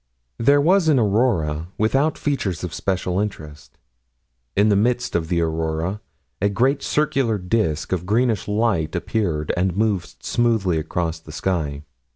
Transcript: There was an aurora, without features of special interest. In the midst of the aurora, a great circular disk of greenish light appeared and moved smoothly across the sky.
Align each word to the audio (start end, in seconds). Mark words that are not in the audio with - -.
There 0.39 0.59
was 0.59 0.87
an 0.87 0.97
aurora, 0.97 1.67
without 1.77 2.17
features 2.17 2.63
of 2.63 2.73
special 2.73 3.19
interest. 3.19 3.77
In 4.55 4.69
the 4.69 4.75
midst 4.75 5.15
of 5.15 5.27
the 5.27 5.41
aurora, 5.41 6.01
a 6.41 6.49
great 6.49 6.81
circular 6.81 7.37
disk 7.37 7.91
of 7.91 8.07
greenish 8.07 8.47
light 8.47 8.95
appeared 8.95 9.53
and 9.55 9.77
moved 9.77 10.23
smoothly 10.23 10.79
across 10.79 11.19
the 11.19 11.31
sky. 11.31 11.83